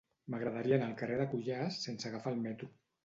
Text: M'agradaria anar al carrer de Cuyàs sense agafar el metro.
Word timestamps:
M'agradaria 0.33 0.77
anar 0.79 0.87
al 0.87 0.95
carrer 1.01 1.19
de 1.19 1.27
Cuyàs 1.35 1.77
sense 1.85 2.11
agafar 2.11 2.35
el 2.37 2.43
metro. 2.47 2.71